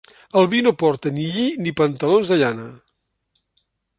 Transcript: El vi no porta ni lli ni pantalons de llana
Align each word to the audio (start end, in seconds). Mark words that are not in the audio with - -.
El 0.39 0.47
vi 0.53 0.61
no 0.67 0.71
porta 0.83 1.11
ni 1.17 1.25
lli 1.35 1.43
ni 1.67 1.75
pantalons 1.83 2.33
de 2.33 2.39
llana 2.41 2.67